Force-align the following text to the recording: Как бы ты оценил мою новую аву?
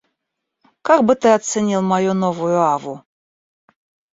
Как 0.81 1.03
бы 1.03 1.13
ты 1.15 1.27
оценил 1.29 1.83
мою 1.91 2.15
новую 2.15 2.59
аву? 2.61 3.03